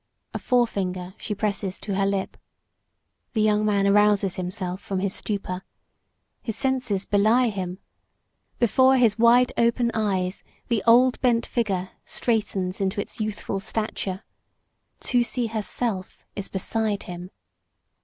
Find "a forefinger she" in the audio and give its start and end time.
0.33-1.35